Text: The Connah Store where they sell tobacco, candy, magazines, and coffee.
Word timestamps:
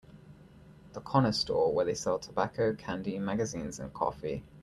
The 0.93 0.99
Connah 1.01 1.31
Store 1.31 1.71
where 1.75 1.85
they 1.85 1.93
sell 1.93 2.17
tobacco, 2.17 2.73
candy, 2.73 3.19
magazines, 3.19 3.77
and 3.77 3.93
coffee. 3.93 4.43